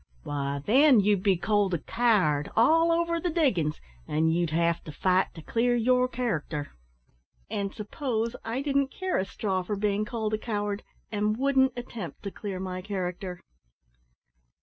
"Why, 0.23 0.59
then, 0.65 0.99
you'd 1.01 1.21
be 1.21 1.37
called 1.37 1.75
a 1.75 1.77
coward 1.77 2.49
all 2.55 2.91
over 2.91 3.19
the 3.19 3.29
diggin's, 3.29 3.79
and 4.07 4.33
you'd 4.33 4.49
have 4.49 4.83
to 4.85 4.91
fight 4.91 5.27
to 5.35 5.43
clear 5.43 5.75
your 5.75 6.07
character." 6.07 6.71
"And 7.51 7.71
suppose 7.71 8.35
I 8.43 8.63
didn't 8.63 8.87
care 8.91 9.19
a 9.19 9.25
straw 9.25 9.61
for 9.61 9.75
being 9.75 10.03
called 10.05 10.33
a 10.33 10.39
coward, 10.39 10.81
and 11.11 11.37
wouldn't 11.37 11.73
attempt 11.77 12.23
to 12.23 12.31
clear 12.31 12.59
my 12.59 12.81
character?" 12.81 13.41